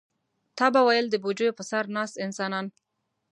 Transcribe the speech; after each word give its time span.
تا 0.57 0.65
به 0.73 0.81
ویل 0.87 1.05
د 1.09 1.15
بوجیو 1.23 1.55
پر 1.57 1.65
سر 1.71 1.83
ناست 1.95 2.15
انسانان. 2.25 2.65